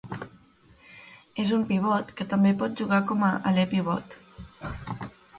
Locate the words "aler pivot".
3.51-4.17